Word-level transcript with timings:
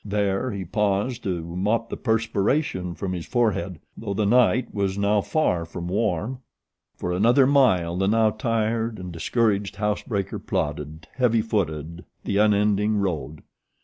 There 0.03 0.49
he 0.51 0.65
paused 0.65 1.21
to 1.25 1.43
mop 1.43 1.89
the 1.91 1.95
perspiration 1.95 2.95
from 2.95 3.13
his 3.13 3.27
forehead, 3.27 3.77
though 3.95 4.15
the 4.15 4.25
night 4.25 4.73
was 4.73 4.97
now 4.97 5.21
far 5.21 5.63
from 5.63 5.87
warm. 5.89 6.39
For 6.95 7.11
another 7.11 7.45
mile 7.45 7.95
the 7.95 8.07
now 8.07 8.31
tired 8.31 8.97
and 8.97 9.11
discouraged 9.11 9.75
house 9.75 10.01
breaker 10.01 10.39
plodded, 10.39 11.05
heavy 11.13 11.43
footed, 11.43 12.03
the 12.23 12.37
unending 12.37 12.97
road. 12.97 13.43